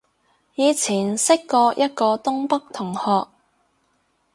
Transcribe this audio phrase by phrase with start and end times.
[0.55, 3.27] 以前識過一個東北同學